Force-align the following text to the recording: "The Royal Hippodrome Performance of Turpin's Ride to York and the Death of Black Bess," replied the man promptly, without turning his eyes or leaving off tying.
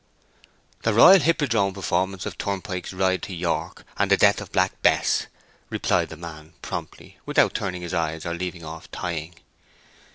"The 0.81 0.95
Royal 0.95 1.19
Hippodrome 1.19 1.75
Performance 1.75 2.25
of 2.25 2.35
Turpin's 2.39 2.91
Ride 2.91 3.21
to 3.21 3.35
York 3.35 3.85
and 3.97 4.09
the 4.09 4.17
Death 4.17 4.41
of 4.41 4.51
Black 4.51 4.81
Bess," 4.81 5.27
replied 5.69 6.09
the 6.09 6.17
man 6.17 6.53
promptly, 6.63 7.19
without 7.27 7.53
turning 7.53 7.83
his 7.83 7.93
eyes 7.93 8.25
or 8.25 8.33
leaving 8.33 8.65
off 8.65 8.89
tying. 8.89 9.35